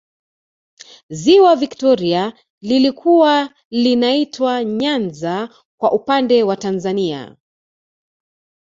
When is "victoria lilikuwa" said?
1.55-3.49